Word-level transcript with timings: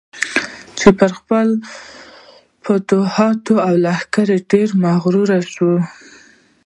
چې 0.77 0.87
پر 0.97 1.11
خپلو 1.19 1.53
فتوحاتو 2.63 3.53
او 3.67 3.73
لښکرو 3.85 4.37
ډېر 4.51 4.67
مغرور 4.83 5.29
شو. 5.53 5.73